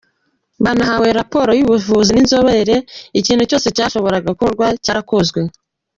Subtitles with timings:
[0.63, 2.75] Banahawe raporo y’ubuvuzi n’inzobere,
[3.19, 5.39] ikintu cyose cyashoboraga gukorwa cyarakozwe.